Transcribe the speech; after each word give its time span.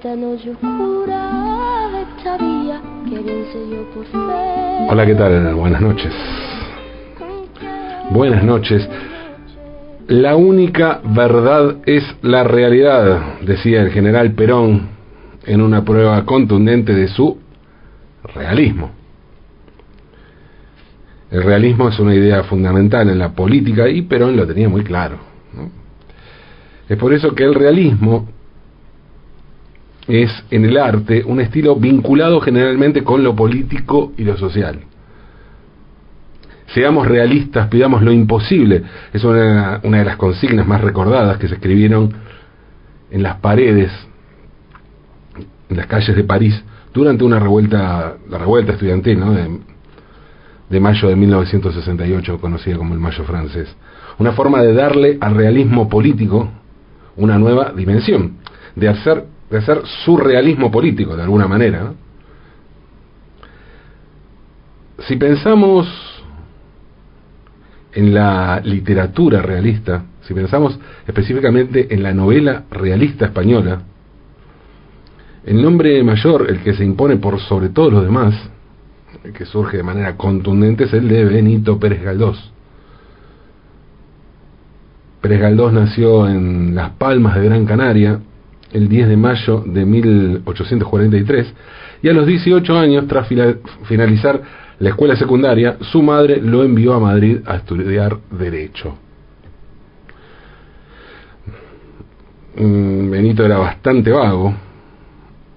que. 0.00 0.56
Hola, 4.88 5.06
¿qué 5.06 5.14
tal? 5.14 5.54
Buenas 5.54 5.80
noches. 5.80 6.12
Buenas 8.10 8.44
noches. 8.44 8.88
La 10.06 10.36
única 10.36 11.00
verdad 11.04 11.78
es 11.84 12.04
la 12.22 12.44
realidad, 12.44 13.40
decía 13.42 13.82
el 13.82 13.90
general 13.90 14.32
Perón 14.32 14.88
en 15.44 15.60
una 15.60 15.84
prueba 15.84 16.24
contundente 16.24 16.94
de 16.94 17.08
su 17.08 17.38
realismo. 18.34 18.90
El 21.30 21.42
realismo 21.42 21.88
es 21.88 21.98
una 21.98 22.14
idea 22.14 22.44
fundamental 22.44 23.08
en 23.10 23.18
la 23.18 23.32
política 23.32 23.88
y 23.88 24.02
Perón 24.02 24.36
lo 24.36 24.46
tenía 24.46 24.68
muy 24.68 24.82
claro. 24.82 25.18
Es 26.88 26.96
por 26.96 27.12
eso 27.12 27.34
que 27.34 27.44
el 27.44 27.54
realismo 27.54 28.37
es 30.08 30.30
en 30.50 30.64
el 30.64 30.78
arte 30.78 31.22
un 31.24 31.40
estilo 31.40 31.76
vinculado 31.76 32.40
generalmente 32.40 33.04
con 33.04 33.22
lo 33.22 33.36
político 33.36 34.12
y 34.16 34.24
lo 34.24 34.36
social. 34.36 34.80
Seamos 36.68 37.06
realistas, 37.06 37.68
pidamos 37.68 38.02
lo 38.02 38.12
imposible. 38.12 38.82
Es 39.12 39.22
una, 39.24 39.80
una 39.84 39.98
de 39.98 40.04
las 40.04 40.16
consignas 40.16 40.66
más 40.66 40.80
recordadas 40.80 41.38
que 41.38 41.48
se 41.48 41.54
escribieron 41.54 42.12
en 43.10 43.22
las 43.22 43.36
paredes, 43.36 43.90
en 45.68 45.76
las 45.76 45.86
calles 45.86 46.14
de 46.14 46.24
París, 46.24 46.62
durante 46.92 47.24
una 47.24 47.38
revuelta, 47.38 48.16
la 48.28 48.38
revuelta 48.38 48.72
estudiantil 48.72 49.20
¿no? 49.20 49.32
de, 49.32 49.58
de 50.68 50.80
mayo 50.80 51.08
de 51.08 51.16
1968, 51.16 52.38
conocida 52.40 52.76
como 52.76 52.94
el 52.94 53.00
Mayo 53.00 53.24
francés. 53.24 53.74
Una 54.18 54.32
forma 54.32 54.62
de 54.62 54.72
darle 54.72 55.18
al 55.20 55.34
realismo 55.34 55.88
político 55.88 56.50
una 57.16 57.38
nueva 57.38 57.72
dimensión, 57.72 58.36
de 58.76 58.88
hacer, 58.88 59.24
de 59.50 59.58
hacer 59.58 59.82
surrealismo 60.04 60.70
político 60.70 61.16
de 61.16 61.22
alguna 61.22 61.46
manera. 61.46 61.92
Si 65.06 65.16
pensamos 65.16 65.88
en 67.92 68.12
la 68.12 68.60
literatura 68.62 69.40
realista, 69.40 70.04
si 70.22 70.34
pensamos 70.34 70.78
específicamente 71.06 71.92
en 71.94 72.02
la 72.02 72.12
novela 72.12 72.64
realista 72.70 73.26
española, 73.26 73.82
el 75.46 75.62
nombre 75.62 76.02
mayor, 76.02 76.50
el 76.50 76.60
que 76.60 76.74
se 76.74 76.84
impone 76.84 77.16
por 77.16 77.40
sobre 77.40 77.70
todos 77.70 77.92
los 77.92 78.04
demás, 78.04 78.34
el 79.24 79.32
que 79.32 79.46
surge 79.46 79.78
de 79.78 79.82
manera 79.82 80.16
contundente, 80.16 80.84
es 80.84 80.92
el 80.92 81.08
de 81.08 81.24
Benito 81.24 81.78
Pérez 81.78 82.02
Galdós. 82.02 82.52
Pérez 85.22 85.40
Galdós 85.40 85.72
nació 85.72 86.28
en 86.28 86.74
Las 86.74 86.90
Palmas 86.90 87.36
de 87.36 87.44
Gran 87.44 87.64
Canaria 87.64 88.20
el 88.72 88.88
10 88.88 89.08
de 89.08 89.16
mayo 89.16 89.62
de 89.66 89.84
1843 89.84 91.54
y 92.02 92.08
a 92.08 92.12
los 92.12 92.26
18 92.26 92.78
años, 92.78 93.06
tras 93.08 93.28
finalizar 93.84 94.42
la 94.78 94.90
escuela 94.90 95.16
secundaria, 95.16 95.78
su 95.80 96.02
madre 96.02 96.40
lo 96.40 96.62
envió 96.62 96.94
a 96.94 97.00
Madrid 97.00 97.38
a 97.46 97.56
estudiar 97.56 98.18
Derecho. 98.30 98.94
Mm, 102.56 103.10
Benito 103.10 103.44
era 103.44 103.58
bastante 103.58 104.10
vago, 104.10 104.54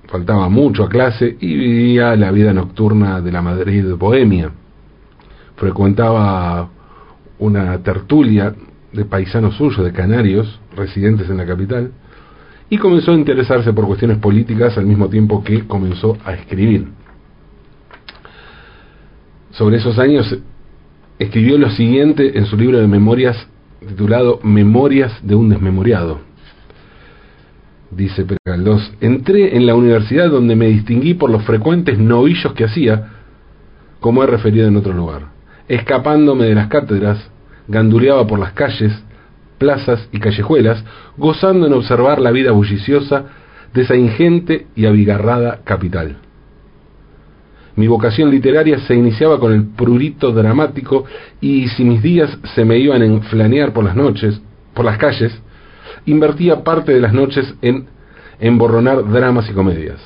faltaba 0.07 0.49
mucho 0.49 0.83
a 0.83 0.89
clase 0.89 1.37
y 1.39 1.55
vivía 1.55 2.15
la 2.15 2.31
vida 2.31 2.53
nocturna 2.53 3.21
de 3.21 3.31
la 3.31 3.41
Madrid 3.41 3.85
bohemia. 3.95 4.51
Frecuentaba 5.55 6.69
una 7.39 7.77
tertulia 7.83 8.55
de 8.91 9.05
paisanos 9.05 9.55
suyos, 9.55 9.85
de 9.85 9.93
canarios, 9.93 10.59
residentes 10.75 11.29
en 11.29 11.37
la 11.37 11.45
capital, 11.45 11.91
y 12.71 12.77
comenzó 12.77 13.11
a 13.11 13.15
interesarse 13.15 13.73
por 13.73 13.85
cuestiones 13.85 14.17
políticas 14.17 14.77
al 14.77 14.85
mismo 14.85 15.09
tiempo 15.09 15.43
que 15.43 15.67
comenzó 15.67 16.17
a 16.23 16.33
escribir. 16.33 16.87
Sobre 19.51 19.75
esos 19.75 19.99
años 19.99 20.39
escribió 21.19 21.57
lo 21.57 21.69
siguiente 21.69 22.39
en 22.39 22.45
su 22.45 22.55
libro 22.55 22.79
de 22.79 22.87
memorias 22.87 23.45
titulado 23.85 24.39
Memorias 24.43 25.11
de 25.21 25.35
un 25.35 25.49
desmemoriado. 25.49 26.21
Dice 27.89 28.25
Galdós, 28.45 28.93
entré 29.01 29.57
en 29.57 29.65
la 29.65 29.75
universidad 29.75 30.29
donde 30.29 30.55
me 30.55 30.67
distinguí 30.67 31.13
por 31.13 31.29
los 31.29 31.43
frecuentes 31.43 31.99
novillos 31.99 32.53
que 32.53 32.63
hacía, 32.63 33.09
como 33.99 34.23
he 34.23 34.27
referido 34.27 34.67
en 34.69 34.77
otro 34.77 34.93
lugar. 34.93 35.23
Escapándome 35.67 36.45
de 36.45 36.55
las 36.55 36.67
cátedras, 36.67 37.29
ganduleaba 37.67 38.25
por 38.25 38.39
las 38.39 38.53
calles, 38.53 38.93
plazas 39.61 40.09
y 40.11 40.17
callejuelas, 40.17 40.83
gozando 41.17 41.67
en 41.67 41.73
observar 41.73 42.19
la 42.19 42.31
vida 42.31 42.51
bulliciosa 42.51 43.25
de 43.71 43.83
esa 43.83 43.95
ingente 43.95 44.65
y 44.75 44.87
abigarrada 44.87 45.59
capital. 45.63 46.17
Mi 47.75 47.85
vocación 47.85 48.31
literaria 48.31 48.79
se 48.79 48.95
iniciaba 48.95 49.39
con 49.39 49.53
el 49.53 49.65
prurito 49.65 50.31
dramático 50.31 51.05
y 51.39 51.67
si 51.69 51.83
mis 51.83 52.01
días 52.01 52.35
se 52.55 52.65
me 52.65 52.79
iban 52.79 53.03
en 53.03 53.21
flanear 53.21 53.71
por 53.71 53.83
las 53.83 53.95
noches, 53.95 54.41
por 54.73 54.83
las 54.83 54.97
calles, 54.97 55.31
invertía 56.07 56.63
parte 56.63 56.91
de 56.91 56.99
las 56.99 57.13
noches 57.13 57.53
en 57.61 57.85
emborronar 58.39 59.07
dramas 59.11 59.47
y 59.47 59.53
comedias. 59.53 60.01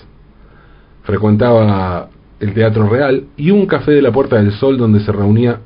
Frecuentaba 1.03 2.09
el 2.41 2.53
Teatro 2.53 2.89
Real 2.89 3.27
y 3.37 3.51
un 3.51 3.67
café 3.67 3.91
de 3.91 4.01
la 4.01 4.11
Puerta 4.11 4.35
del 4.35 4.51
Sol 4.51 4.77
donde 4.77 4.99
se 4.99 5.13
reunía 5.13 5.61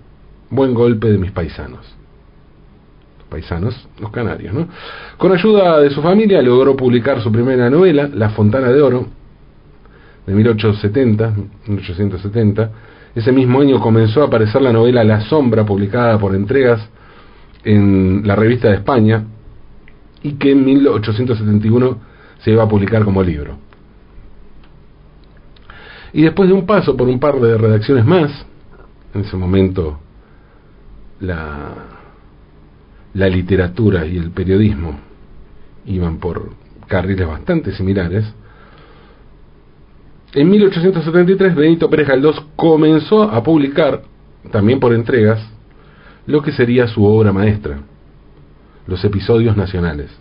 buen 0.51 0.75
golpe 0.75 1.09
de 1.09 1.17
mis 1.17 1.31
paisanos. 1.31 1.98
Paisanos, 3.29 3.87
los 3.99 4.11
canarios, 4.11 4.53
¿no? 4.53 4.67
Con 5.17 5.31
ayuda 5.31 5.79
de 5.79 5.89
su 5.91 6.01
familia 6.01 6.41
logró 6.41 6.75
publicar 6.75 7.21
su 7.21 7.31
primera 7.31 7.69
novela, 7.69 8.09
La 8.11 8.29
Fontana 8.31 8.69
de 8.69 8.81
Oro, 8.81 9.07
de 10.25 10.33
1870, 10.33 11.33
1870. 11.67 12.71
Ese 13.15 13.31
mismo 13.31 13.61
año 13.61 13.79
comenzó 13.79 14.23
a 14.23 14.25
aparecer 14.25 14.61
la 14.61 14.73
novela 14.73 15.03
La 15.03 15.21
Sombra, 15.21 15.65
publicada 15.65 16.17
por 16.17 16.35
entregas 16.35 16.87
en 17.63 18.23
la 18.25 18.35
revista 18.35 18.69
de 18.69 18.75
España, 18.75 19.23
y 20.23 20.33
que 20.33 20.51
en 20.51 20.65
1871 20.65 21.97
se 22.39 22.51
iba 22.51 22.63
a 22.63 22.67
publicar 22.67 23.05
como 23.05 23.21
libro. 23.23 23.57
Y 26.13 26.23
después 26.23 26.49
de 26.49 26.55
un 26.55 26.65
paso 26.65 26.97
por 26.97 27.07
un 27.07 27.19
par 27.19 27.39
de 27.39 27.57
redacciones 27.57 28.05
más, 28.05 28.45
en 29.13 29.21
ese 29.21 29.37
momento 29.37 29.99
la, 31.19 31.98
la 33.13 33.27
literatura 33.27 34.05
y 34.05 34.17
el 34.17 34.31
periodismo 34.31 34.99
iban 35.85 36.17
por 36.17 36.51
carriles 36.87 37.27
bastante 37.27 37.71
similares, 37.73 38.25
en 40.33 40.49
1873 40.49 41.55
Benito 41.55 41.89
Pérez 41.89 42.07
Galdós 42.07 42.39
comenzó 42.55 43.23
a 43.23 43.41
publicar, 43.41 44.03
también 44.51 44.79
por 44.79 44.93
entregas, 44.93 45.41
lo 46.27 46.41
que 46.43 46.51
sería 46.51 46.87
su 46.87 47.03
obra 47.03 47.33
maestra, 47.33 47.79
los 48.85 49.03
episodios 49.03 49.57
nacionales. 49.57 50.11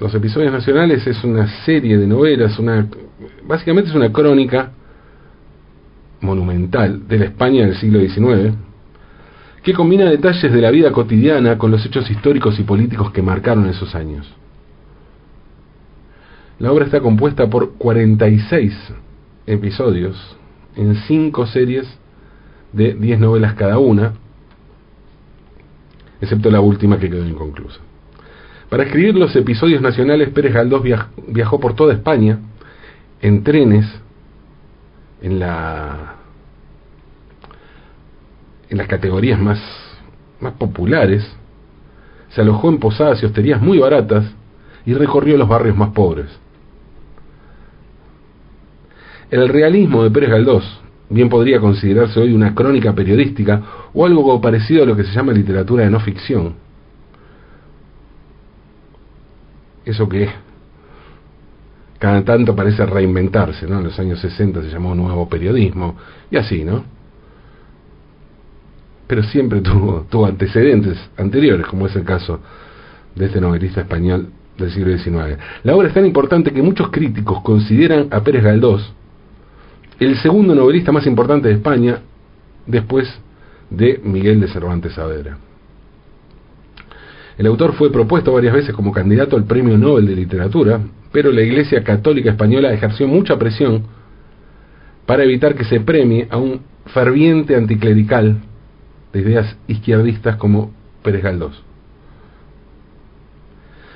Los 0.00 0.12
episodios 0.14 0.52
nacionales 0.52 1.06
es 1.06 1.22
una 1.22 1.46
serie 1.64 1.96
de 1.96 2.06
novelas, 2.08 2.58
una, 2.58 2.88
básicamente 3.46 3.90
es 3.90 3.96
una 3.96 4.10
crónica 4.10 4.72
monumental 6.20 7.06
de 7.06 7.18
la 7.18 7.24
España 7.26 7.66
del 7.66 7.76
siglo 7.76 8.00
XIX, 8.00 8.54
que 9.64 9.72
combina 9.72 10.04
detalles 10.04 10.52
de 10.52 10.60
la 10.60 10.70
vida 10.70 10.92
cotidiana 10.92 11.56
con 11.56 11.70
los 11.70 11.84
hechos 11.86 12.10
históricos 12.10 12.60
y 12.60 12.64
políticos 12.64 13.10
que 13.12 13.22
marcaron 13.22 13.66
esos 13.66 13.94
años. 13.94 14.30
La 16.58 16.70
obra 16.70 16.84
está 16.84 17.00
compuesta 17.00 17.48
por 17.48 17.72
46 17.72 18.74
episodios 19.46 20.36
en 20.76 20.94
cinco 21.06 21.46
series 21.46 21.86
de 22.72 22.92
10 22.94 23.18
novelas 23.20 23.54
cada 23.54 23.78
una, 23.78 24.12
excepto 26.20 26.50
la 26.50 26.60
última 26.60 26.98
que 26.98 27.08
quedó 27.08 27.26
inconclusa. 27.26 27.80
Para 28.68 28.84
escribir 28.84 29.14
los 29.14 29.34
episodios 29.34 29.80
nacionales, 29.80 30.28
Pérez 30.28 30.52
Galdós 30.52 30.82
viajó 31.28 31.58
por 31.58 31.74
toda 31.74 31.94
España 31.94 32.38
en 33.22 33.42
trenes, 33.42 33.86
en 35.22 35.38
la 35.38 36.16
en 38.68 38.78
las 38.78 38.86
categorías 38.86 39.38
más, 39.38 39.60
más 40.40 40.54
populares, 40.54 41.24
se 42.30 42.40
alojó 42.40 42.68
en 42.68 42.78
posadas 42.78 43.22
y 43.22 43.26
hosterías 43.26 43.60
muy 43.60 43.78
baratas 43.78 44.24
y 44.86 44.94
recorrió 44.94 45.36
los 45.36 45.48
barrios 45.48 45.76
más 45.76 45.90
pobres. 45.90 46.26
El 49.30 49.48
realismo 49.48 50.02
de 50.02 50.10
Pérez 50.10 50.30
Galdós 50.30 50.80
bien 51.08 51.28
podría 51.28 51.60
considerarse 51.60 52.20
hoy 52.20 52.32
una 52.32 52.54
crónica 52.54 52.92
periodística 52.92 53.62
o 53.92 54.04
algo 54.04 54.40
parecido 54.40 54.82
a 54.82 54.86
lo 54.86 54.96
que 54.96 55.04
se 55.04 55.12
llama 55.12 55.32
literatura 55.32 55.84
de 55.84 55.90
no 55.90 56.00
ficción. 56.00 56.54
Eso 59.84 60.08
que 60.08 60.28
cada 61.98 62.22
tanto 62.24 62.54
parece 62.56 62.84
reinventarse, 62.84 63.66
¿no? 63.66 63.78
En 63.78 63.84
los 63.84 63.98
años 63.98 64.20
60 64.20 64.62
se 64.62 64.70
llamó 64.70 64.94
nuevo 64.94 65.28
periodismo 65.28 65.96
y 66.30 66.36
así, 66.36 66.64
¿no? 66.64 66.84
Pero 69.06 69.22
siempre 69.22 69.60
tuvo, 69.60 70.06
tuvo 70.10 70.26
antecedentes 70.26 70.98
anteriores, 71.16 71.66
como 71.66 71.86
es 71.86 71.96
el 71.96 72.04
caso 72.04 72.40
de 73.14 73.26
este 73.26 73.40
novelista 73.40 73.82
español 73.82 74.28
del 74.58 74.70
siglo 74.70 74.96
XIX. 74.96 75.38
La 75.62 75.74
obra 75.74 75.88
es 75.88 75.94
tan 75.94 76.06
importante 76.06 76.52
que 76.52 76.62
muchos 76.62 76.90
críticos 76.90 77.42
consideran 77.42 78.08
a 78.10 78.20
Pérez 78.22 78.42
Galdós 78.42 78.92
el 80.00 80.16
segundo 80.16 80.54
novelista 80.54 80.92
más 80.92 81.06
importante 81.06 81.48
de 81.48 81.54
España 81.54 82.00
después 82.66 83.08
de 83.70 84.00
Miguel 84.02 84.40
de 84.40 84.48
Cervantes 84.48 84.92
Saavedra. 84.94 85.38
El 87.38 87.46
autor 87.46 87.74
fue 87.74 87.90
propuesto 87.90 88.32
varias 88.32 88.54
veces 88.54 88.74
como 88.74 88.92
candidato 88.92 89.36
al 89.36 89.44
Premio 89.44 89.76
Nobel 89.76 90.06
de 90.06 90.16
Literatura, 90.16 90.80
pero 91.12 91.32
la 91.32 91.42
Iglesia 91.42 91.82
Católica 91.82 92.30
Española 92.30 92.72
ejerció 92.72 93.08
mucha 93.08 93.36
presión 93.38 93.84
para 95.06 95.24
evitar 95.24 95.54
que 95.54 95.64
se 95.64 95.80
premie 95.80 96.28
a 96.30 96.38
un 96.38 96.60
ferviente 96.86 97.56
anticlerical 97.56 98.38
de 99.14 99.20
ideas 99.20 99.56
izquierdistas 99.68 100.36
como 100.36 100.72
Pérez 101.02 101.22
Galdós. 101.22 101.62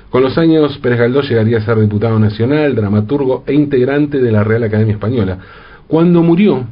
Con 0.09 0.23
los 0.23 0.37
años, 0.37 0.77
Pérez 0.79 0.97
Galdós 0.97 1.29
llegaría 1.29 1.59
a 1.59 1.61
ser 1.61 1.79
diputado 1.79 2.17
nacional, 2.17 2.73
dramaturgo 2.73 3.43
e 3.45 3.53
integrante 3.53 4.19
de 4.19 4.31
la 4.31 4.43
Real 4.43 4.63
Academia 4.63 4.93
Española. 4.93 5.37
Cuando 5.87 6.23
murió, 6.23 6.65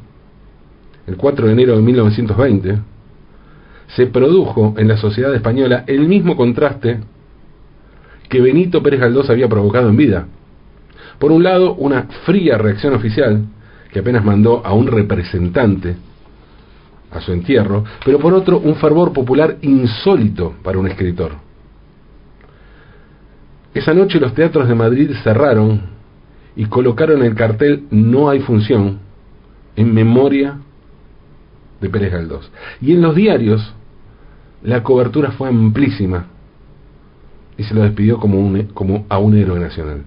el 1.05 1.17
4 1.17 1.45
de 1.45 1.53
enero 1.53 1.75
de 1.75 1.81
1920, 1.81 2.79
se 3.95 4.07
produjo 4.07 4.73
en 4.77 4.87
la 4.87 4.97
sociedad 4.97 5.35
española 5.35 5.83
el 5.85 6.07
mismo 6.07 6.35
contraste 6.35 6.99
que 8.29 8.41
Benito 8.41 8.81
Pérez 8.81 9.01
Galdós 9.01 9.29
había 9.29 9.47
provocado 9.47 9.89
en 9.89 9.97
vida. 9.97 10.25
Por 11.19 11.31
un 11.31 11.43
lado, 11.43 11.75
una 11.75 12.03
fría 12.25 12.57
reacción 12.57 12.93
oficial, 12.93 13.45
que 13.91 13.99
apenas 13.99 14.23
mandó 14.23 14.65
a 14.65 14.73
un 14.73 14.87
representante 14.87 15.95
a 17.17 17.21
su 17.21 17.31
entierro, 17.31 17.83
pero 18.05 18.19
por 18.19 18.33
otro, 18.33 18.59
un 18.59 18.75
fervor 18.75 19.11
popular 19.11 19.57
insólito 19.61 20.55
para 20.63 20.77
un 20.77 20.87
escritor. 20.87 21.33
Esa 23.73 23.93
noche 23.93 24.19
los 24.19 24.33
teatros 24.33 24.67
de 24.67 24.75
Madrid 24.75 25.11
cerraron 25.23 25.81
y 26.55 26.65
colocaron 26.65 27.21
el 27.23 27.35
cartel 27.35 27.83
No 27.91 28.29
hay 28.29 28.39
función 28.39 28.99
en 29.75 29.93
memoria 29.93 30.57
de 31.79 31.89
Pérez 31.89 32.11
Galdós. 32.11 32.51
Y 32.81 32.93
en 32.93 33.01
los 33.01 33.15
diarios 33.15 33.73
la 34.63 34.81
cobertura 34.81 35.31
fue 35.31 35.49
amplísima 35.49 36.25
y 37.57 37.63
se 37.63 37.73
lo 37.73 37.83
despidió 37.83 38.17
como, 38.17 38.51
como 38.73 39.05
a 39.09 39.17
un 39.19 39.35
héroe 39.35 39.59
nacional. 39.59 40.03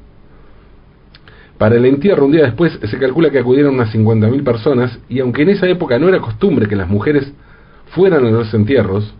Para 1.61 1.77
el 1.77 1.85
entierro, 1.85 2.25
un 2.25 2.33
día 2.33 2.45
después, 2.45 2.73
se 2.83 2.99
calcula 2.99 3.29
que 3.29 3.39
acudieron 3.39 3.75
unas 3.75 3.95
50.000 3.95 4.43
personas 4.45 4.99
y 5.11 5.21
aunque 5.21 5.43
en 5.43 5.51
esa 5.51 5.69
época 5.69 5.99
no 5.99 6.09
era 6.09 6.19
costumbre 6.19 6.67
que 6.67 6.75
las 6.75 6.89
mujeres 6.89 7.35
fueran 7.89 8.25
a 8.25 8.31
los 8.31 8.55
entierros, 8.55 9.12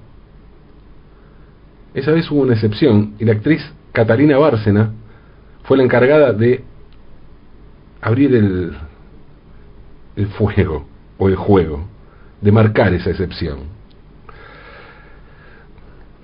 esa 1.93 2.13
vez 2.13 2.31
hubo 2.31 2.41
una 2.41 2.55
excepción 2.55 3.13
y 3.19 3.27
la 3.27 3.33
actriz 3.33 3.61
Catalina 3.93 4.39
Bárcena 4.39 4.91
fue 5.65 5.77
la 5.77 5.83
encargada 5.83 6.33
de 6.33 6.65
abrir 8.01 8.35
el, 8.35 8.73
el 10.17 10.27
fuego 10.29 10.87
o 11.19 11.29
el 11.29 11.37
juego, 11.37 11.85
de 12.41 12.53
marcar 12.53 12.95
esa 12.95 13.11
excepción. 13.11 13.65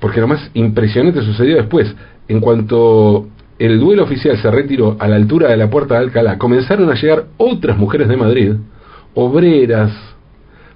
Porque 0.00 0.22
lo 0.22 0.28
más 0.28 0.50
impresionante 0.54 1.20
sucedió 1.20 1.56
después. 1.56 1.94
En 2.26 2.40
cuanto 2.40 3.28
el 3.58 3.80
duelo 3.80 4.04
oficial 4.04 4.36
se 4.36 4.50
retiró 4.50 4.96
a 4.98 5.08
la 5.08 5.16
altura 5.16 5.48
de 5.48 5.56
la 5.56 5.70
puerta 5.70 5.94
de 5.94 6.00
Alcalá, 6.00 6.38
comenzaron 6.38 6.90
a 6.90 6.94
llegar 6.94 7.26
otras 7.38 7.78
mujeres 7.78 8.08
de 8.08 8.16
Madrid, 8.16 8.52
obreras, 9.14 9.92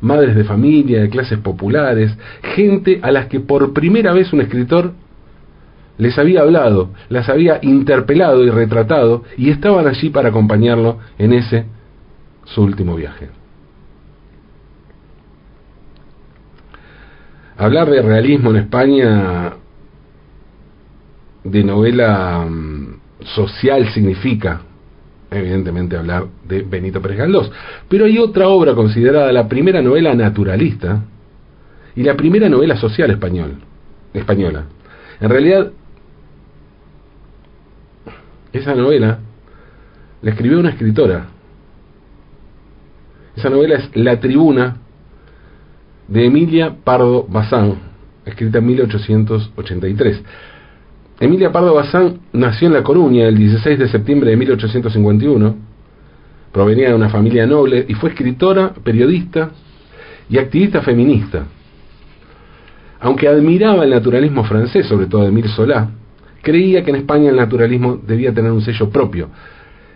madres 0.00 0.34
de 0.34 0.44
familia, 0.44 1.02
de 1.02 1.10
clases 1.10 1.38
populares, 1.38 2.16
gente 2.54 3.00
a 3.02 3.10
las 3.10 3.26
que 3.26 3.40
por 3.40 3.72
primera 3.72 4.12
vez 4.12 4.32
un 4.32 4.40
escritor 4.40 4.92
les 5.98 6.18
había 6.18 6.40
hablado, 6.40 6.90
las 7.10 7.28
había 7.28 7.58
interpelado 7.60 8.42
y 8.42 8.50
retratado, 8.50 9.24
y 9.36 9.50
estaban 9.50 9.86
allí 9.86 10.08
para 10.08 10.30
acompañarlo 10.30 10.98
en 11.18 11.34
ese 11.34 11.66
su 12.46 12.62
último 12.62 12.96
viaje. 12.96 13.28
Hablar 17.58 17.90
de 17.90 18.00
realismo 18.00 18.50
en 18.50 18.56
España, 18.56 19.52
de 21.44 21.64
novela 21.64 22.46
mm, 22.48 23.00
social, 23.24 23.88
significa, 23.92 24.62
evidentemente, 25.30 25.96
hablar 25.96 26.26
de 26.46 26.62
Benito 26.62 27.00
Pérez 27.00 27.18
Galdós. 27.18 27.50
Pero 27.88 28.04
hay 28.04 28.18
otra 28.18 28.48
obra 28.48 28.74
considerada 28.74 29.32
la 29.32 29.48
primera 29.48 29.82
novela 29.82 30.14
naturalista 30.14 31.02
y 31.96 32.02
la 32.02 32.16
primera 32.16 32.48
novela 32.48 32.76
social 32.76 33.10
español, 33.10 33.56
española. 34.12 34.64
En 35.20 35.28
realidad, 35.28 35.72
esa 38.52 38.74
novela 38.74 39.18
la 40.22 40.30
escribió 40.30 40.58
una 40.58 40.70
escritora. 40.70 41.26
Esa 43.36 43.48
novela 43.48 43.76
es 43.76 43.90
La 43.94 44.20
Tribuna 44.20 44.76
de 46.08 46.26
Emilia 46.26 46.76
Pardo 46.82 47.24
Bazán, 47.28 47.76
escrita 48.24 48.58
en 48.58 48.66
1883. 48.66 50.22
Emilia 51.20 51.52
Pardo 51.52 51.74
Bazán 51.74 52.18
nació 52.32 52.68
en 52.68 52.72
La 52.72 52.82
Coruña 52.82 53.28
el 53.28 53.36
16 53.36 53.78
de 53.78 53.88
septiembre 53.88 54.30
de 54.30 54.38
1851. 54.38 55.54
Provenía 56.50 56.88
de 56.88 56.94
una 56.94 57.10
familia 57.10 57.46
noble 57.46 57.84
y 57.86 57.92
fue 57.92 58.08
escritora, 58.08 58.72
periodista 58.82 59.50
y 60.30 60.38
activista 60.38 60.80
feminista. 60.80 61.44
Aunque 63.00 63.28
admiraba 63.28 63.84
el 63.84 63.90
naturalismo 63.90 64.44
francés, 64.44 64.86
sobre 64.86 65.08
todo 65.08 65.20
de 65.20 65.28
Emile 65.28 65.48
Solá, 65.48 65.90
creía 66.40 66.82
que 66.82 66.88
en 66.90 66.96
España 66.96 67.28
el 67.28 67.36
naturalismo 67.36 67.98
debía 67.98 68.32
tener 68.32 68.50
un 68.50 68.62
sello 68.62 68.88
propio. 68.88 69.28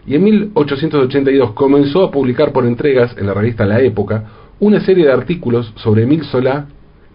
Y 0.06 0.16
en 0.16 0.24
1882 0.24 1.52
comenzó 1.52 2.04
a 2.04 2.10
publicar 2.10 2.52
por 2.52 2.66
entregas 2.66 3.16
en 3.16 3.26
la 3.26 3.32
revista 3.32 3.64
La 3.64 3.80
Época 3.80 4.24
una 4.60 4.78
serie 4.80 5.06
de 5.06 5.12
artículos 5.12 5.72
sobre 5.76 6.02
Emile 6.02 6.24
Solá 6.24 6.66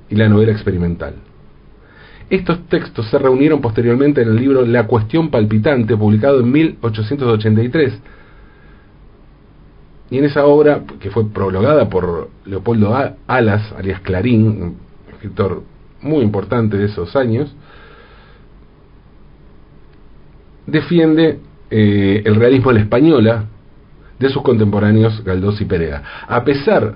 y 0.10 0.16
la 0.16 0.28
novela 0.28 0.52
experimental. 0.52 1.29
Estos 2.30 2.68
textos 2.68 3.10
se 3.10 3.18
reunieron 3.18 3.60
posteriormente 3.60 4.22
en 4.22 4.30
el 4.30 4.36
libro 4.36 4.66
La 4.66 4.86
cuestión 4.86 5.30
palpitante, 5.30 5.98
publicado 5.98 6.42
en 6.42 6.52
1883. 6.52 8.00
Y 10.12 10.18
en 10.18 10.26
esa 10.26 10.46
obra, 10.46 10.84
que 11.00 11.10
fue 11.10 11.28
prologada 11.30 11.90
por 11.90 12.30
Leopoldo 12.46 12.96
Alas, 13.28 13.74
alias 13.78 14.02
Clarín, 14.02 14.46
un 14.46 14.78
escritor 15.12 15.64
muy 16.02 16.24
importante 16.24 16.78
de 16.78 16.86
esos 16.86 17.16
años, 17.16 17.54
defiende 20.68 21.40
eh, 21.72 22.22
el 22.26 22.36
realismo 22.36 22.70
a 22.70 22.74
la 22.74 22.82
española 22.82 23.46
de 24.20 24.30
sus 24.30 24.44
contemporáneos 24.44 25.24
Galdós 25.24 25.60
y 25.62 25.66
Perea. 25.66 26.04
A 26.28 26.44
pesar 26.44 26.96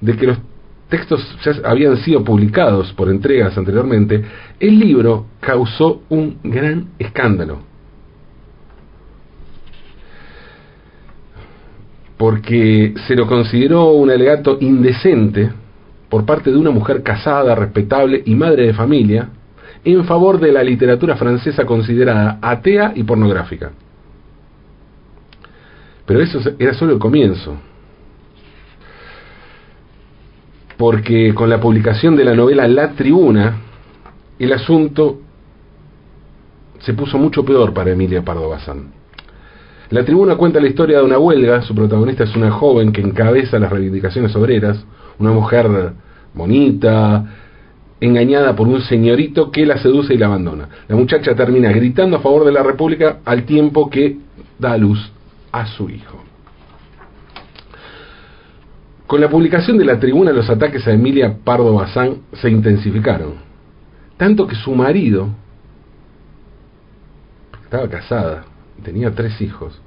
de 0.00 0.16
que 0.16 0.26
los 0.26 0.38
textos 0.88 1.20
ya 1.44 1.68
habían 1.68 1.96
sido 1.98 2.22
publicados 2.24 2.92
por 2.92 3.08
entregas 3.08 3.56
anteriormente, 3.56 4.24
el 4.60 4.78
libro 4.78 5.26
causó 5.40 6.02
un 6.08 6.38
gran 6.42 6.90
escándalo. 6.98 7.58
Porque 12.16 12.94
se 13.06 13.16
lo 13.16 13.26
consideró 13.26 13.92
un 13.92 14.10
alegato 14.10 14.58
indecente 14.60 15.50
por 16.08 16.24
parte 16.24 16.50
de 16.50 16.56
una 16.56 16.70
mujer 16.70 17.02
casada, 17.02 17.54
respetable 17.54 18.22
y 18.24 18.34
madre 18.34 18.66
de 18.66 18.74
familia, 18.74 19.30
en 19.84 20.04
favor 20.04 20.38
de 20.38 20.52
la 20.52 20.62
literatura 20.62 21.16
francesa 21.16 21.64
considerada 21.64 22.38
atea 22.40 22.92
y 22.94 23.02
pornográfica. 23.02 23.72
Pero 26.06 26.20
eso 26.20 26.38
era 26.58 26.74
solo 26.74 26.92
el 26.92 26.98
comienzo 26.98 27.56
porque 30.76 31.34
con 31.34 31.48
la 31.48 31.60
publicación 31.60 32.16
de 32.16 32.24
la 32.24 32.34
novela 32.34 32.66
La 32.68 32.92
Tribuna, 32.92 33.60
el 34.38 34.52
asunto 34.52 35.20
se 36.80 36.94
puso 36.94 37.18
mucho 37.18 37.44
peor 37.44 37.72
para 37.72 37.92
Emilia 37.92 38.22
Pardo 38.22 38.48
Bazán. 38.48 38.92
La 39.90 40.04
Tribuna 40.04 40.36
cuenta 40.36 40.60
la 40.60 40.68
historia 40.68 40.98
de 40.98 41.04
una 41.04 41.18
huelga, 41.18 41.62
su 41.62 41.74
protagonista 41.74 42.24
es 42.24 42.34
una 42.34 42.50
joven 42.50 42.92
que 42.92 43.00
encabeza 43.00 43.58
las 43.58 43.70
reivindicaciones 43.70 44.34
obreras, 44.34 44.84
una 45.18 45.30
mujer 45.30 45.92
bonita, 46.34 47.24
engañada 48.00 48.56
por 48.56 48.66
un 48.66 48.80
señorito 48.82 49.50
que 49.50 49.64
la 49.66 49.78
seduce 49.78 50.14
y 50.14 50.18
la 50.18 50.26
abandona. 50.26 50.68
La 50.88 50.96
muchacha 50.96 51.34
termina 51.34 51.70
gritando 51.70 52.16
a 52.16 52.20
favor 52.20 52.44
de 52.44 52.52
la 52.52 52.62
República 52.62 53.18
al 53.24 53.44
tiempo 53.44 53.88
que 53.88 54.18
da 54.58 54.72
a 54.72 54.78
luz 54.78 55.12
a 55.52 55.66
su 55.66 55.88
hijo. 55.88 56.22
Con 59.06 59.20
la 59.20 59.28
publicación 59.28 59.76
de 59.76 59.84
la 59.84 60.00
tribuna 60.00 60.32
los 60.32 60.48
ataques 60.48 60.86
a 60.86 60.92
Emilia 60.92 61.38
Pardo 61.44 61.74
Bazán 61.74 62.22
se 62.32 62.50
intensificaron, 62.50 63.34
tanto 64.16 64.46
que 64.46 64.54
su 64.54 64.74
marido, 64.74 65.28
estaba 67.64 67.88
casada, 67.88 68.44
tenía 68.82 69.14
tres 69.14 69.40
hijos, 69.40 69.80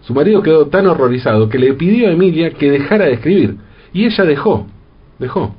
su 0.00 0.14
marido 0.14 0.42
quedó 0.42 0.68
tan 0.68 0.86
horrorizado 0.86 1.48
que 1.50 1.58
le 1.58 1.74
pidió 1.74 2.08
a 2.08 2.12
Emilia 2.12 2.50
que 2.50 2.70
dejara 2.70 3.04
de 3.04 3.12
escribir, 3.14 3.58
y 3.92 4.06
ella 4.06 4.24
dejó, 4.24 4.66
dejó, 5.18 5.54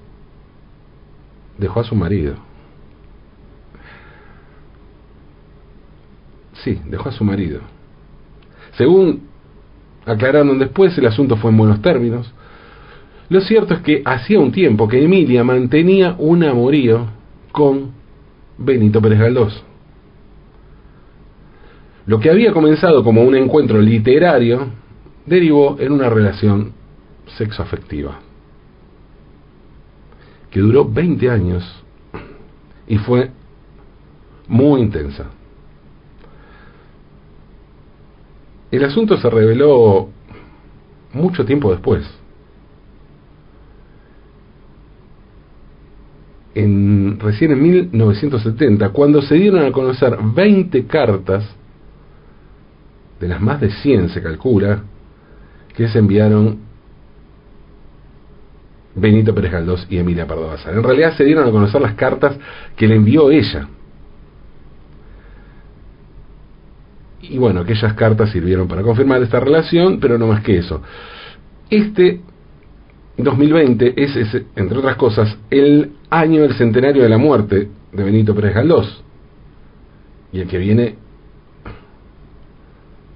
dejó 1.59 1.81
a 1.81 1.83
su 1.83 1.95
marido. 1.95 2.35
Sí, 6.63 6.81
dejó 6.85 7.09
a 7.09 7.11
su 7.11 7.23
marido. 7.23 7.61
Según 8.77 9.21
aclararon 10.05 10.57
después, 10.59 10.97
el 10.97 11.05
asunto 11.05 11.37
fue 11.37 11.51
en 11.51 11.57
buenos 11.57 11.81
términos. 11.81 12.33
Lo 13.29 13.41
cierto 13.41 13.75
es 13.75 13.81
que 13.81 14.01
hacía 14.05 14.39
un 14.39 14.51
tiempo 14.51 14.87
que 14.87 15.03
Emilia 15.03 15.43
mantenía 15.43 16.15
un 16.17 16.43
amorío 16.43 17.07
con 17.51 17.91
Benito 18.57 19.01
Pérez 19.01 19.19
Galdós. 19.19 19.63
Lo 22.07 22.19
que 22.19 22.31
había 22.31 22.51
comenzado 22.51 23.03
como 23.03 23.21
un 23.21 23.35
encuentro 23.35 23.79
literario 23.79 24.67
derivó 25.25 25.77
en 25.79 25.91
una 25.91 26.09
relación 26.09 26.73
sexoafectiva 27.37 28.19
que 30.49 30.59
duró 30.59 30.85
20 30.85 31.29
años 31.29 31.83
y 32.87 32.97
fue 32.97 33.29
muy 34.47 34.81
intensa. 34.81 35.27
El 38.71 38.83
asunto 38.83 39.17
se 39.17 39.29
reveló 39.29 40.09
mucho 41.13 41.45
tiempo 41.45 41.71
después. 41.71 42.07
En, 46.55 47.08
recién 47.19 47.51
en 47.51 47.61
1970, 47.61 48.89
cuando 48.89 49.21
se 49.21 49.35
dieron 49.35 49.65
a 49.65 49.71
conocer 49.71 50.17
20 50.21 50.85
cartas, 50.85 51.43
de 53.19 53.27
las 53.27 53.41
más 53.41 53.59
de 53.59 53.69
100 53.69 54.09
se 54.09 54.21
calcula, 54.21 54.83
que 55.75 55.87
se 55.87 55.99
enviaron 55.99 56.59
Benito 58.95 59.33
Pérez 59.33 59.51
Galdós 59.51 59.87
y 59.89 59.97
Emilia 59.97 60.25
Pardo 60.25 60.47
Bazán. 60.47 60.75
En 60.75 60.83
realidad 60.83 61.15
se 61.15 61.23
dieron 61.23 61.47
a 61.47 61.51
conocer 61.51 61.81
las 61.81 61.93
cartas 61.93 62.37
que 62.75 62.87
le 62.87 62.95
envió 62.95 63.31
ella. 63.31 63.67
Y 67.21 67.37
bueno, 67.37 67.61
aquellas 67.61 67.93
cartas 67.93 68.31
sirvieron 68.31 68.67
para 68.67 68.81
confirmar 68.81 69.21
esta 69.21 69.39
relación, 69.39 69.99
pero 69.99 70.17
no 70.17 70.27
más 70.27 70.41
que 70.41 70.57
eso. 70.57 70.81
Este 71.69 72.21
2020 73.23 74.01
es, 74.01 74.15
entre 74.55 74.77
otras 74.77 74.95
cosas, 74.95 75.37
el 75.49 75.91
año 76.09 76.41
del 76.41 76.53
centenario 76.53 77.03
de 77.03 77.09
la 77.09 77.17
muerte 77.17 77.69
de 77.91 78.03
Benito 78.03 78.33
Pérez 78.33 78.53
Galdós. 78.55 79.03
Y 80.31 80.41
el 80.41 80.47
que 80.47 80.57
viene 80.57 80.95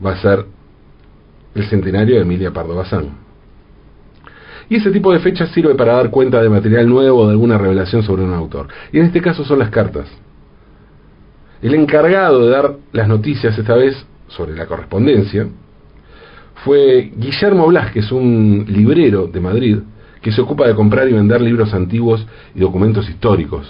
va 0.04 0.14
a 0.14 0.18
ser 0.18 0.46
el 1.56 1.66
centenario 1.70 2.16
de 2.16 2.22
Emilia 2.22 2.52
Pardo 2.52 2.76
Bazán. 2.76 3.24
Y 4.70 4.78
ese 4.78 4.92
tipo 4.92 5.14
de 5.14 5.20
fechas 5.20 5.50
sirve 5.52 5.76
para 5.76 5.94
dar 5.94 6.10
cuenta 6.10 6.42
de 6.42 6.50
material 6.50 6.88
nuevo 6.90 7.22
o 7.22 7.26
de 7.28 7.32
alguna 7.32 7.58
revelación 7.58 8.02
sobre 8.04 8.24
un 8.24 8.34
autor. 8.34 8.68
Y 8.92 9.00
en 9.00 9.06
este 9.06 9.22
caso 9.22 9.46
son 9.46 9.60
las 9.60 9.70
cartas. 9.70 10.08
El 11.62 11.76
encargado 11.76 12.46
de 12.46 12.50
dar 12.50 12.76
las 12.92 13.08
noticias 13.08 13.58
esta 13.58 13.76
vez 13.76 14.06
sobre 14.28 14.56
la 14.56 14.66
correspondencia 14.66 15.48
fue 16.66 17.12
Guillermo 17.16 17.68
Blas, 17.68 17.92
que 17.92 18.00
es 18.00 18.12
un 18.12 18.66
librero 18.68 19.28
de 19.28 19.40
Madrid, 19.40 19.78
que 20.24 20.32
se 20.32 20.42
ocupa 20.42 20.66
de 20.66 20.74
comprar 20.74 21.08
y 21.10 21.14
vender 21.14 21.42
libros 21.42 21.74
antiguos 21.74 22.26
y 22.56 22.62
documentos 22.62 23.08
históricos, 23.10 23.68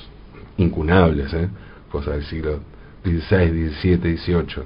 incunables, 0.58 1.34
¿eh? 1.34 1.50
cosas 1.92 2.14
del 2.14 2.24
siglo 2.26 2.60
XVI, 3.04 3.70
XVII, 3.70 4.18
XVIII 4.18 4.64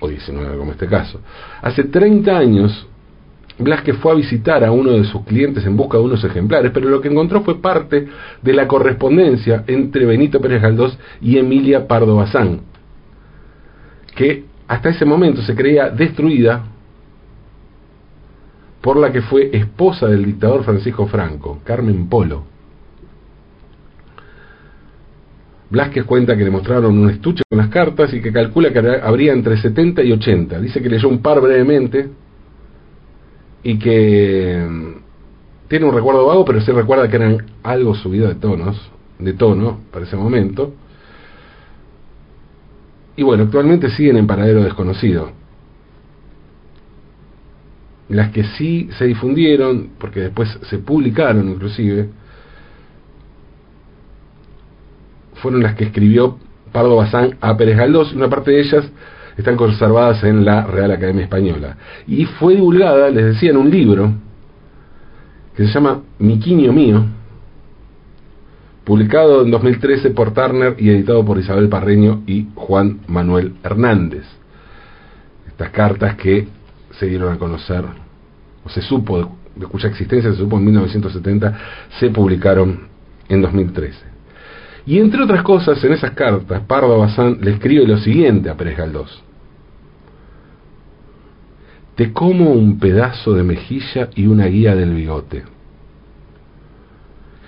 o 0.00 0.08
XIX 0.08 0.56
como 0.56 0.72
este 0.72 0.86
caso. 0.86 1.20
Hace 1.60 1.84
30 1.84 2.38
años 2.38 2.86
Blasque 3.58 3.94
fue 3.94 4.12
a 4.12 4.14
visitar 4.14 4.62
a 4.62 4.70
uno 4.70 4.92
de 4.92 5.02
sus 5.02 5.24
clientes 5.24 5.66
en 5.66 5.76
busca 5.76 5.98
de 5.98 6.04
unos 6.04 6.22
ejemplares, 6.22 6.70
pero 6.72 6.88
lo 6.88 7.00
que 7.00 7.08
encontró 7.08 7.42
fue 7.42 7.60
parte 7.60 8.06
de 8.40 8.52
la 8.52 8.68
correspondencia 8.68 9.64
entre 9.66 10.06
Benito 10.06 10.40
Pérez 10.40 10.62
Galdós 10.62 10.96
y 11.20 11.36
Emilia 11.38 11.88
Pardo 11.88 12.14
Bazán, 12.14 12.60
que 14.14 14.44
hasta 14.68 14.90
ese 14.90 15.04
momento 15.04 15.42
se 15.42 15.56
creía 15.56 15.90
destruida 15.90 16.62
por 18.88 18.96
la 18.96 19.12
que 19.12 19.20
fue 19.20 19.50
esposa 19.52 20.06
del 20.06 20.24
dictador 20.24 20.64
Francisco 20.64 21.06
Franco, 21.06 21.58
Carmen 21.62 22.08
Polo. 22.08 22.42
Blasquez 25.68 26.06
cuenta 26.06 26.34
que 26.34 26.42
le 26.42 26.50
mostraron 26.50 26.96
un 26.96 27.10
estuche 27.10 27.42
con 27.46 27.58
las 27.58 27.68
cartas 27.68 28.14
y 28.14 28.22
que 28.22 28.32
calcula 28.32 28.72
que 28.72 28.78
habría 28.78 29.34
entre 29.34 29.58
70 29.58 30.02
y 30.04 30.12
80. 30.12 30.58
Dice 30.60 30.80
que 30.80 30.88
leyó 30.88 31.06
un 31.10 31.20
par 31.20 31.38
brevemente 31.42 32.08
y 33.62 33.78
que 33.78 34.66
mm, 34.66 35.68
tiene 35.68 35.84
un 35.84 35.94
recuerdo 35.94 36.24
vago, 36.24 36.46
pero 36.46 36.62
se 36.62 36.72
recuerda 36.72 37.10
que 37.10 37.16
eran 37.16 37.44
algo 37.64 37.94
subido 37.94 38.26
de 38.26 38.36
tonos, 38.36 38.90
de 39.18 39.34
tono 39.34 39.80
para 39.92 40.06
ese 40.06 40.16
momento. 40.16 40.72
Y 43.16 43.22
bueno, 43.22 43.42
actualmente 43.42 43.90
siguen 43.90 44.16
en 44.16 44.26
paradero 44.26 44.64
desconocido. 44.64 45.37
Las 48.08 48.30
que 48.30 48.44
sí 48.44 48.88
se 48.98 49.04
difundieron, 49.04 49.90
porque 49.98 50.20
después 50.20 50.58
se 50.62 50.78
publicaron 50.78 51.48
inclusive, 51.48 52.08
fueron 55.34 55.62
las 55.62 55.74
que 55.74 55.84
escribió 55.84 56.38
Pardo 56.72 56.96
Bazán 56.96 57.36
a 57.40 57.56
Pérez 57.56 57.76
Galdós, 57.76 58.12
una 58.12 58.28
parte 58.28 58.50
de 58.50 58.60
ellas 58.60 58.90
están 59.36 59.56
conservadas 59.56 60.24
en 60.24 60.44
la 60.44 60.66
Real 60.66 60.90
Academia 60.90 61.24
Española. 61.24 61.76
Y 62.06 62.24
fue 62.24 62.56
divulgada, 62.56 63.08
les 63.10 63.24
decía, 63.24 63.50
en 63.50 63.56
un 63.56 63.70
libro 63.70 64.12
que 65.54 65.64
se 65.66 65.72
llama 65.72 66.02
Miquiño 66.18 66.72
Mío, 66.72 67.04
publicado 68.84 69.42
en 69.42 69.50
2013 69.50 70.10
por 70.10 70.32
Turner 70.32 70.74
y 70.78 70.88
editado 70.90 71.24
por 71.24 71.38
Isabel 71.38 71.68
Parreño 71.68 72.22
y 72.26 72.48
Juan 72.54 73.00
Manuel 73.06 73.54
Hernández. 73.62 74.24
Estas 75.46 75.70
cartas 75.70 76.16
que 76.16 76.48
se 76.92 77.06
dieron 77.06 77.32
a 77.32 77.38
conocer, 77.38 77.84
o 78.64 78.68
se 78.68 78.82
supo, 78.82 79.36
de 79.54 79.66
cuya 79.66 79.88
existencia 79.88 80.30
se 80.30 80.38
supo 80.38 80.58
en 80.58 80.64
1970, 80.64 81.58
se 81.98 82.10
publicaron 82.10 82.88
en 83.28 83.42
2013. 83.42 83.98
Y 84.86 84.98
entre 84.98 85.22
otras 85.22 85.42
cosas, 85.42 85.82
en 85.84 85.92
esas 85.92 86.12
cartas, 86.12 86.62
Pardo 86.66 86.98
Bazán 86.98 87.38
le 87.40 87.52
escribe 87.52 87.86
lo 87.86 87.98
siguiente 87.98 88.48
a 88.48 88.56
Pérez 88.56 88.76
Galdós 88.76 89.22
te 91.98 92.12
como 92.12 92.52
un 92.52 92.78
pedazo 92.78 93.32
de 93.32 93.42
mejilla 93.42 94.08
y 94.14 94.28
una 94.28 94.46
guía 94.46 94.76
del 94.76 94.94
bigote. 94.94 95.42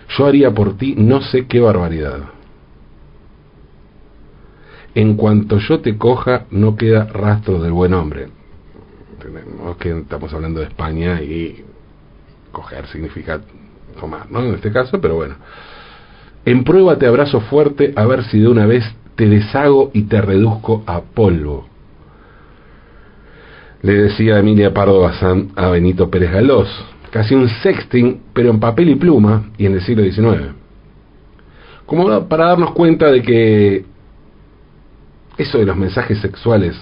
Yo 0.09 0.27
haría 0.27 0.51
por 0.51 0.77
ti 0.77 0.97
no 0.99 1.23
sé 1.23 1.47
qué 1.47 1.61
barbaridad. 1.61 2.23
En 4.97 5.15
cuanto 5.15 5.59
yo 5.59 5.79
te 5.79 5.97
coja, 5.97 6.47
no 6.51 6.75
queda 6.75 7.05
rastro 7.05 7.63
del 7.63 7.71
buen 7.71 7.95
hombre. 7.95 8.27
Que 9.79 9.99
estamos 9.99 10.33
hablando 10.33 10.61
de 10.61 10.67
España 10.67 11.23
y 11.23 11.65
coger 12.53 12.87
significa 12.89 13.41
tomar, 13.99 14.31
¿no? 14.31 14.41
En 14.41 14.55
este 14.55 14.73
caso, 14.73 15.00
pero 15.00 15.17
bueno. 15.17 15.37
En 16.45 16.65
prueba 16.65 16.97
te 16.97 17.07
abrazo 17.07 17.41
fuerte 17.43 17.93
a 17.97 18.07
ver 18.07 18.25
si 18.25 18.41
de 18.41 18.49
una 18.49 18.67
vez 18.67 18.85
te 19.15 19.27
deshago 19.29 19.91
y 19.93 20.03
te 20.05 20.21
reduzco 20.21 20.83
a 20.87 21.03
polvo 21.03 21.71
le 23.83 23.95
decía 23.95 24.39
Emilia 24.39 24.73
Pardo 24.75 25.00
Bazán 25.00 25.50
a 25.57 25.69
Benito 25.69 26.11
Pérez 26.11 26.33
Galós, 26.33 26.69
casi 27.11 27.35
un 27.35 27.49
sexting, 27.49 28.21
pero 28.33 28.50
en 28.50 28.61
papel 28.61 28.91
y 28.91 28.95
pluma 28.97 29.50
y 29.57 29.67
en 29.67 29.75
el 29.75 29.81
siglo 29.83 30.05
XIX. 30.05 30.55
Como 31.87 32.29
para 32.29 32.47
darnos 32.47 32.73
cuenta 32.73 33.11
de 33.11 33.23
que 33.23 33.85
eso 35.39 35.59
de 35.59 35.65
los 35.65 35.77
mensajes 35.77 36.19
sexuales 36.21 36.77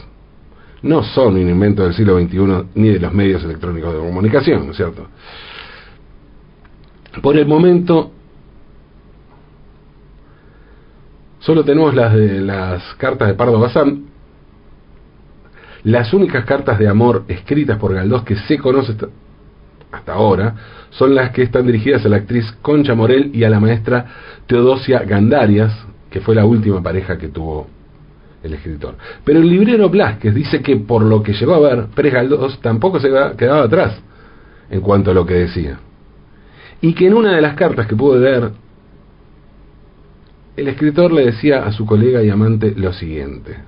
no 0.82 1.02
son 1.02 1.34
un 1.34 1.48
invento 1.48 1.82
del 1.82 1.94
siglo 1.94 2.18
XXI 2.18 2.70
ni 2.74 2.88
de 2.90 3.00
los 3.00 3.12
medios 3.12 3.42
electrónicos 3.44 3.94
de 3.94 4.00
comunicación, 4.00 4.66
¿no 4.66 4.70
es 4.72 4.76
cierto? 4.76 5.06
Por 7.22 7.36
el 7.36 7.46
momento, 7.46 8.12
solo 11.40 11.64
tenemos 11.64 11.94
las 11.94 12.14
de 12.14 12.40
las 12.40 12.94
cartas 12.94 13.28
de 13.28 13.34
Pardo 13.34 13.58
Bazán, 13.58 14.04
las 15.84 16.12
únicas 16.12 16.44
cartas 16.44 16.78
de 16.78 16.88
amor 16.88 17.24
escritas 17.28 17.78
por 17.78 17.94
Galdós 17.94 18.22
que 18.22 18.36
se 18.36 18.58
conoce 18.58 18.94
hasta 19.90 20.12
ahora 20.12 20.54
son 20.90 21.14
las 21.14 21.30
que 21.30 21.42
están 21.42 21.66
dirigidas 21.66 22.04
a 22.04 22.08
la 22.08 22.16
actriz 22.16 22.50
Concha 22.62 22.94
Morel 22.94 23.30
y 23.34 23.44
a 23.44 23.50
la 23.50 23.60
maestra 23.60 24.06
Teodosia 24.46 25.00
Gandarias, 25.00 25.72
que 26.10 26.20
fue 26.20 26.34
la 26.34 26.44
última 26.44 26.82
pareja 26.82 27.16
que 27.16 27.28
tuvo 27.28 27.68
el 28.42 28.54
escritor. 28.54 28.96
Pero 29.24 29.40
el 29.40 29.48
librero 29.48 29.88
Blasquez 29.88 30.34
dice 30.34 30.62
que 30.62 30.76
por 30.76 31.02
lo 31.02 31.22
que 31.22 31.32
llegó 31.32 31.54
a 31.54 31.60
ver, 31.60 31.86
Pérez 31.94 32.14
Galdós 32.14 32.60
tampoco 32.60 33.00
se 33.00 33.08
quedaba 33.36 33.64
atrás 33.64 34.00
en 34.70 34.80
cuanto 34.80 35.10
a 35.10 35.14
lo 35.14 35.26
que 35.26 35.34
decía. 35.34 35.78
Y 36.80 36.94
que 36.94 37.06
en 37.06 37.14
una 37.14 37.34
de 37.34 37.40
las 37.40 37.54
cartas 37.54 37.86
que 37.86 37.96
pudo 37.96 38.18
leer, 38.18 38.52
el 40.56 40.68
escritor 40.68 41.12
le 41.12 41.26
decía 41.26 41.64
a 41.64 41.72
su 41.72 41.86
colega 41.86 42.22
y 42.22 42.30
amante 42.30 42.74
lo 42.76 42.92
siguiente. 42.92 43.58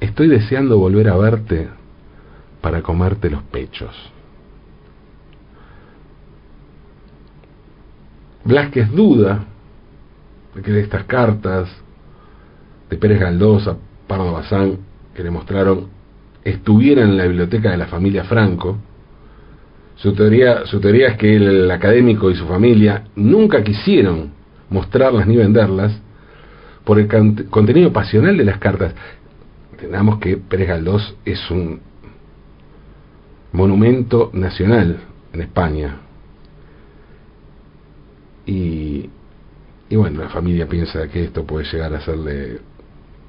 Estoy 0.00 0.28
deseando 0.28 0.78
volver 0.78 1.08
a 1.08 1.16
verte 1.16 1.68
para 2.60 2.82
comerte 2.82 3.30
los 3.30 3.42
pechos. 3.44 3.94
Blasquez 8.44 8.90
duda 8.90 9.44
de 10.54 10.62
que 10.62 10.80
estas 10.80 11.04
cartas 11.04 11.68
de 12.92 12.98
Pérez 12.98 13.20
Galdosa, 13.20 13.78
Pardo 14.06 14.32
Bazán, 14.32 14.76
que 15.14 15.22
le 15.22 15.30
mostraron 15.30 15.86
estuviera 16.44 17.00
en 17.02 17.16
la 17.16 17.24
biblioteca 17.24 17.70
de 17.70 17.78
la 17.78 17.86
familia 17.86 18.24
Franco. 18.24 18.76
Su 19.96 20.12
teoría, 20.12 20.66
su 20.66 20.78
teoría 20.78 21.08
es 21.08 21.16
que 21.16 21.36
el 21.36 21.70
académico 21.70 22.30
y 22.30 22.34
su 22.34 22.46
familia 22.46 23.04
nunca 23.16 23.64
quisieron 23.64 24.32
mostrarlas 24.68 25.26
ni 25.26 25.36
venderlas 25.36 25.98
por 26.84 26.98
el 26.98 27.08
contenido 27.48 27.94
pasional 27.94 28.36
de 28.36 28.44
las 28.44 28.58
cartas. 28.58 28.94
Entendamos 29.72 30.18
que 30.18 30.36
Pérez 30.36 30.68
Galdós 30.68 31.16
es 31.24 31.50
un 31.50 31.80
monumento 33.52 34.28
nacional 34.34 34.98
en 35.32 35.40
España. 35.40 35.96
Y, 38.44 39.08
y 39.88 39.96
bueno, 39.96 40.20
la 40.24 40.28
familia 40.28 40.68
piensa 40.68 41.08
que 41.08 41.24
esto 41.24 41.46
puede 41.46 41.64
llegar 41.72 41.94
a 41.94 41.98
hacerle 41.98 42.60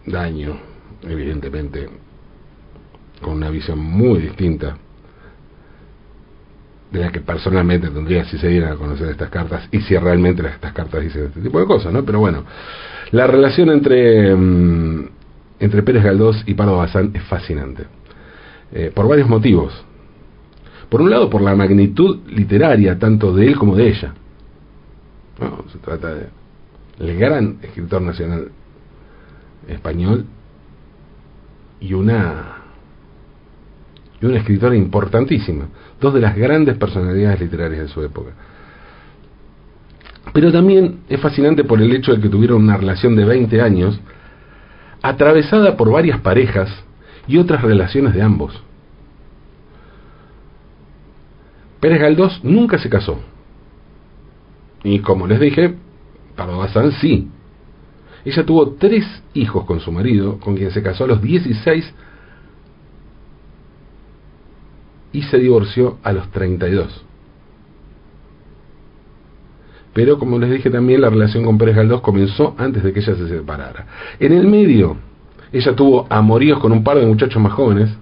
daño, 0.06 0.58
evidentemente, 1.04 1.90
con 3.22 3.34
una 3.34 3.50
visión 3.50 3.80
muy 3.80 4.20
distinta 4.20 4.78
de 6.92 7.00
la 7.00 7.12
que 7.12 7.22
personalmente 7.22 7.90
tendría 7.90 8.24
si 8.26 8.38
se 8.38 8.48
dieran 8.48 8.74
a 8.74 8.76
conocer 8.76 9.10
estas 9.10 9.30
cartas 9.30 9.68
y 9.72 9.82
si 9.82 9.98
realmente 9.98 10.46
estas 10.46 10.74
cartas 10.74 11.02
dicen 11.02 11.26
este 11.26 11.42
tipo 11.42 11.60
de 11.60 11.66
cosas, 11.66 11.92
¿no? 11.92 12.06
Pero 12.06 12.20
bueno, 12.20 12.44
la 13.12 13.26
relación 13.26 13.72
entre, 13.72 14.36
mm, 14.36 15.10
entre 15.60 15.82
Pérez 15.82 16.04
Galdós 16.04 16.44
y 16.46 16.54
Pardo 16.54 16.78
Bazán 16.78 17.12
es 17.16 17.24
fascinante, 17.24 17.86
eh, 18.72 18.92
por 18.94 19.08
varios 19.08 19.28
motivos. 19.28 19.74
Por 20.90 21.02
un 21.02 21.10
lado, 21.10 21.30
por 21.30 21.42
la 21.42 21.56
magnitud 21.56 22.20
literaria 22.28 23.00
tanto 23.00 23.34
de 23.34 23.48
él 23.48 23.58
como 23.58 23.76
de 23.76 23.88
ella. 23.90 24.14
No, 25.40 25.64
se 25.72 25.80
trata 25.80 26.14
de 26.14 27.16
gran 27.16 27.58
escritor 27.64 28.04
nacional 28.04 28.52
español 29.68 30.26
y 31.80 31.94
una 31.94 32.64
y 34.22 34.26
una 34.26 34.38
escritora 34.38 34.76
importantísima, 34.76 35.66
dos 36.00 36.14
de 36.14 36.22
las 36.22 36.36
grandes 36.36 36.78
personalidades 36.78 37.42
literarias 37.42 37.82
de 37.82 37.88
su 37.90 38.02
época. 38.02 38.32
Pero 40.32 40.52
también 40.52 41.02
es 41.10 41.20
fascinante 41.20 41.66
por 41.66 41.82
el 41.82 41.92
hecho 41.94 42.14
de 42.14 42.22
que 42.22 42.30
tuvieron 42.30 42.64
una 42.64 42.78
relación 42.78 43.18
de 43.18 43.26
20 43.26 43.62
años, 43.62 44.00
atravesada 45.02 45.76
por 45.76 45.92
varias 45.92 46.22
parejas 46.22 46.70
y 47.28 47.38
otras 47.38 47.62
relaciones 47.62 48.14
de 48.14 48.22
ambos. 48.22 48.64
Pérez 51.82 52.00
Galdós 52.00 52.40
nunca 52.46 52.78
se 52.78 52.90
casó. 52.90 53.20
Y 54.86 55.00
como 55.00 55.28
les 55.28 55.42
dije, 55.42 55.76
Pardo 56.38 56.58
Bazán 56.58 56.94
sí. 56.94 57.28
Ella 58.26 58.46
tuvo 58.46 58.72
tres 58.74 59.06
hijos 59.34 59.66
con 59.66 59.80
su 59.80 59.92
marido, 59.92 60.40
con 60.40 60.56
quien 60.56 60.72
se 60.72 60.82
casó 60.82 61.04
a 61.04 61.08
los 61.08 61.22
16 61.22 61.94
y 65.12 65.22
se 65.24 65.38
divorció 65.38 65.98
a 66.04 66.14
los 66.14 66.30
32. 66.32 67.04
Pero 69.94 70.18
como 70.18 70.40
les 70.40 70.50
dije 70.50 70.70
también, 70.70 71.02
la 71.02 71.10
relación 71.10 71.46
con 71.46 71.58
Pérez 71.58 71.76
Galdós 71.76 72.02
comenzó 72.02 72.56
antes 72.58 72.84
de 72.84 72.94
que 72.94 73.00
ella 73.00 73.16
se 73.16 73.28
separara. 73.28 73.86
En 74.20 74.34
el 74.34 74.48
medio, 74.48 74.98
ella 75.52 75.76
tuvo 75.76 76.08
amoríos 76.10 76.60
con 76.60 76.72
un 76.72 76.84
par 76.84 76.98
de 76.98 77.06
muchachos 77.06 77.42
más 77.42 77.54
jóvenes, 77.54 77.96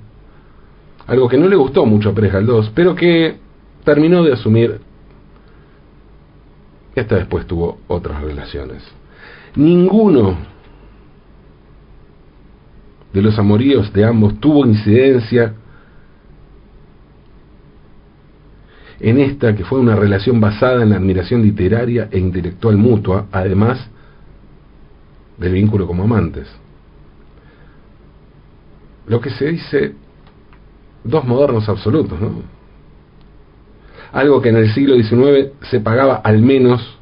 algo 1.07 1.27
que 1.27 1.37
no 1.37 1.49
le 1.49 1.57
gustó 1.57 1.85
mucho 1.85 2.09
a 2.09 2.13
Pérez 2.13 2.31
Galdós, 2.31 2.71
pero 2.73 2.95
que 2.95 3.35
terminó 3.83 4.23
de 4.23 4.33
asumir. 4.33 4.79
Esta 6.95 7.15
después 7.15 7.45
tuvo 7.45 7.79
otras 7.87 8.21
relaciones. 8.21 9.00
Ninguno 9.55 10.37
de 13.13 13.21
los 13.21 13.37
amoríos 13.37 13.91
de 13.91 14.05
ambos 14.05 14.39
tuvo 14.39 14.65
incidencia 14.65 15.53
en 18.99 19.19
esta 19.19 19.55
que 19.55 19.65
fue 19.65 19.79
una 19.79 19.95
relación 19.95 20.39
basada 20.39 20.83
en 20.83 20.91
la 20.91 20.97
admiración 20.97 21.41
literaria 21.41 22.07
e 22.11 22.19
intelectual 22.19 22.77
mutua, 22.77 23.25
además 23.31 23.89
del 25.37 25.53
vínculo 25.53 25.87
como 25.87 26.03
amantes. 26.03 26.47
Lo 29.07 29.19
que 29.19 29.31
se 29.31 29.47
dice 29.47 29.95
dos 31.03 31.25
modernos 31.25 31.67
absolutos, 31.67 32.21
¿no? 32.21 32.43
Algo 34.13 34.41
que 34.41 34.49
en 34.49 34.57
el 34.57 34.73
siglo 34.73 34.95
XIX 34.95 35.51
se 35.69 35.79
pagaba 35.79 36.17
al 36.17 36.41
menos 36.41 37.00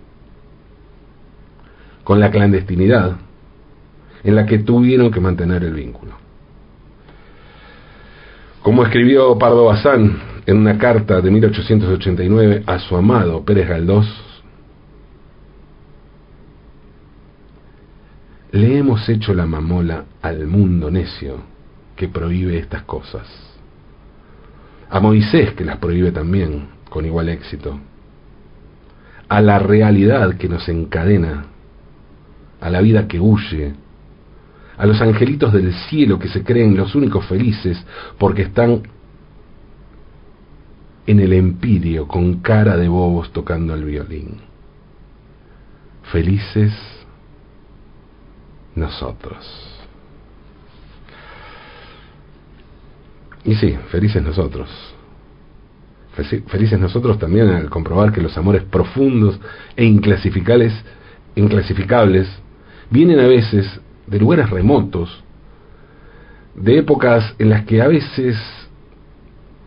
con 2.10 2.19
la 2.19 2.32
clandestinidad 2.32 3.17
en 4.24 4.36
la 4.36 4.48
que 4.48 4.58
tuvieron 4.58 5.12
que 5.12 5.19
mantener 5.19 5.63
el 5.63 5.76
vínculo. 5.76 6.13
Como 8.63 8.84
escribió 8.84 9.38
Pardo 9.38 9.65
Bazán 9.65 10.17
en 10.48 10.58
una 10.58 10.80
carta 10.80 11.22
de 11.22 11.30
1889 11.30 12.63
a 12.65 12.80
su 12.80 12.98
amado 12.98 13.45
Pérez 13.45 13.69
Galdós, 13.69 14.08
le 18.54 18.80
hemos 18.80 19.08
hecho 19.08 19.36
la 19.36 19.45
mamola 19.45 20.06
al 20.24 20.48
mundo 20.48 20.89
necio 20.89 21.36
que 21.95 22.08
prohíbe 22.08 22.58
estas 22.58 22.82
cosas, 22.86 23.28
a 24.89 25.00
Moisés 25.00 25.54
que 25.54 25.63
las 25.63 25.78
prohíbe 25.78 26.12
también 26.12 26.69
con 26.89 27.06
igual 27.06 27.30
éxito, 27.30 27.80
a 29.28 29.41
la 29.41 29.60
realidad 29.60 30.38
que 30.38 30.50
nos 30.50 30.67
encadena, 30.69 31.45
a 32.62 32.69
la 32.69 32.82
vida 32.82 33.08
que 33.08 33.19
huye, 33.19 33.74
a 34.78 34.86
los 34.86 35.02
angelitos 35.02 35.52
del 35.54 35.74
cielo 35.74 36.17
que 36.17 36.30
se 36.30 36.43
creen 36.43 36.78
los 36.78 36.95
únicos 36.95 37.26
felices 37.26 37.84
porque 38.17 38.43
están 38.43 38.84
en 41.06 41.19
el 41.19 41.34
empirio 41.34 42.08
con 42.08 42.39
cara 42.39 42.78
de 42.78 42.88
bobos 42.88 43.32
tocando 43.32 43.74
el 43.74 43.84
violín. 43.84 44.38
Felices 46.12 46.74
nosotros. 48.76 49.45
Y 53.43 53.56
sí, 53.56 53.78
felices 53.89 54.22
nosotros. 54.24 54.69
Felices 56.13 56.80
nosotros 56.80 57.17
también 57.17 57.50
al 57.50 57.69
comprobar 57.69 58.12
que 58.12 58.22
los 58.22 58.38
amores 58.38 58.63
profundos 58.63 59.39
e 59.76 59.86
inclasificables, 59.86 60.74
inclasificables 61.36 62.28
vienen 62.89 63.19
a 63.19 63.28
veces 63.28 63.80
de 64.08 64.19
lugares 64.19 64.49
remotos, 64.49 65.23
de 66.56 66.80
épocas 66.80 67.36
en 67.39 67.49
las 67.49 67.65
que 67.65 67.82
a 67.82 67.88
veces 67.88 68.38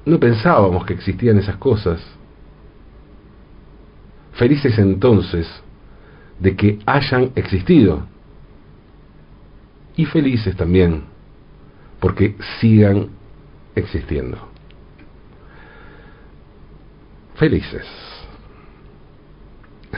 no 0.04 0.18
pensábamos 0.18 0.84
que 0.84 0.94
existían 0.94 1.38
esas 1.38 1.56
cosas. 1.56 2.00
Felices 4.32 4.78
entonces 4.78 5.48
de 6.40 6.56
que 6.56 6.78
hayan 6.86 7.30
existido. 7.36 8.06
Y 9.94 10.06
felices 10.06 10.56
también 10.56 11.04
porque 12.00 12.34
sigan 12.58 13.10
existiendo. 13.76 14.38
Felices. 17.36 17.86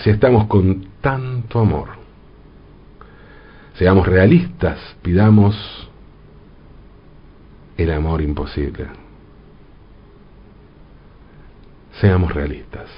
Si 0.00 0.10
estamos 0.10 0.46
con 0.48 0.86
tanto 1.00 1.60
amor. 1.60 2.03
Seamos 3.74 4.06
realistas, 4.06 4.78
pidamos 5.02 5.56
el 7.76 7.90
amor 7.90 8.22
imposible. 8.22 8.86
Seamos 12.00 12.32
realistas, 12.32 12.88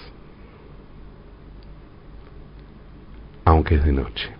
aunque 3.44 3.76
es 3.76 3.84
de 3.84 3.92
noche. 3.92 4.35